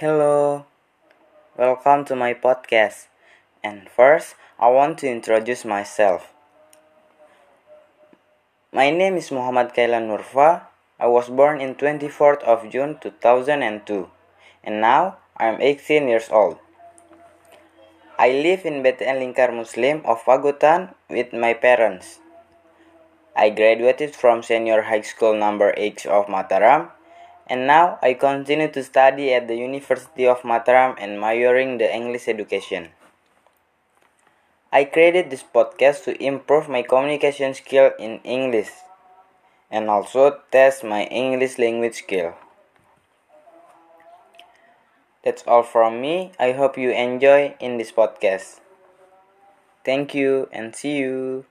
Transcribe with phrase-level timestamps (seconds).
[0.00, 0.64] Hello,
[1.58, 3.12] welcome to my podcast.
[3.62, 6.32] And first, I want to introduce myself.
[8.72, 10.72] My name is Muhammad Qailan Nurva.
[10.96, 14.08] I was born in 24th of June 2002,
[14.64, 16.56] and now I am 18 years old.
[18.16, 22.24] I live in BTN Lingkar Muslim of Pagutan with my parents.
[23.36, 26.88] I graduated from Senior High School number 8 of Mataram
[27.50, 32.28] and now I continue to study at the University of Mataram and majoring the English
[32.28, 32.90] education.
[34.72, 38.70] I created this podcast to improve my communication skill in English
[39.68, 42.34] and also test my English language skill.
[45.24, 46.30] That's all from me.
[46.38, 48.60] I hope you enjoy in this podcast.
[49.84, 51.46] Thank you and see you.